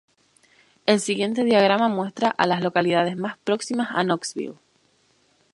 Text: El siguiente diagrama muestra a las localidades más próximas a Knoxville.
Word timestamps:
El 0.87 0.99
siguiente 0.99 1.43
diagrama 1.43 1.87
muestra 1.87 2.29
a 2.31 2.47
las 2.47 2.63
localidades 2.63 3.15
más 3.15 3.37
próximas 3.37 3.89
a 3.91 4.03
Knoxville. 4.03 4.55